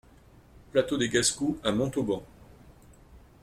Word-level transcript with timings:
Plateau 0.71 0.97
des 0.97 1.09
Gascous 1.09 1.59
à 1.63 1.71
Montauban 1.71 2.23